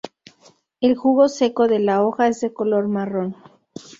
El 0.79 0.95
jugo 0.95 1.29
seco 1.29 1.67
de 1.67 1.77
la 1.77 2.01
hoja 2.03 2.27
es 2.27 2.41
de 2.41 2.51
color 2.51 2.87
marrón. 2.87 3.35